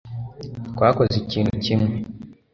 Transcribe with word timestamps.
twakoze 0.71 1.15
ikintu 1.23 1.53
kimwe 1.63 1.93